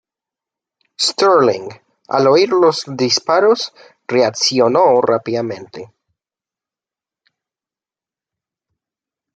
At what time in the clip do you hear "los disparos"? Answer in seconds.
2.49-3.71